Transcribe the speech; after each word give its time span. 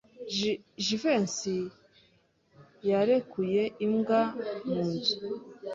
Jivency 0.83 1.57
yarekuye 2.89 3.61
imbwa 3.85 4.21
mu 4.67 4.81
nzu. 4.91 5.15